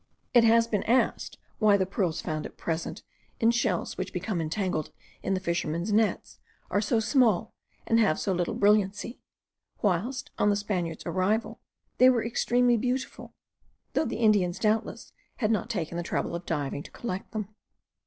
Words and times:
It 0.33 0.43
has 0.43 0.65
been 0.65 0.81
asked, 0.85 1.37
why 1.59 1.77
the 1.77 1.85
pearls 1.85 2.21
found 2.21 2.47
at 2.47 2.57
present 2.57 3.03
in 3.39 3.51
shells 3.51 3.99
which 3.99 4.11
become 4.11 4.41
entangled 4.41 4.89
in 5.21 5.35
the 5.35 5.39
fishermen's 5.39 5.93
nets 5.93 6.39
are 6.71 6.81
so 6.81 6.99
small, 6.99 7.53
and 7.85 7.99
have 7.99 8.19
so 8.19 8.33
little 8.33 8.55
brilliancy,* 8.55 9.19
whilst, 9.83 10.31
on 10.39 10.49
the 10.49 10.55
Spaniards' 10.55 11.05
arrival, 11.05 11.59
they 11.99 12.09
were 12.09 12.25
extremely 12.25 12.77
beautiful, 12.77 13.35
though 13.93 14.05
the 14.05 14.17
Indians 14.17 14.57
doubtless 14.57 15.13
had 15.35 15.51
not 15.51 15.69
taken 15.69 15.97
the 15.97 16.03
trouble 16.03 16.33
of 16.33 16.47
diving 16.47 16.81
to 16.81 16.89
collect 16.89 17.29
them. 17.31 17.49